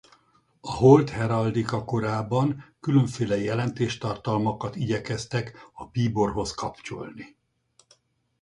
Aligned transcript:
A 0.61 0.71
holt 0.71 1.09
heraldika 1.09 1.85
korában 1.85 2.73
különféle 2.79 3.37
jelentéstartalmakat 3.37 4.75
igyekeztek 4.75 5.69
a 5.73 5.85
bíborhoz 5.85 6.51
kapcsolni. 6.53 7.35